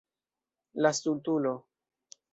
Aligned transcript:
La 0.85 0.93
stultulo. 0.99 1.53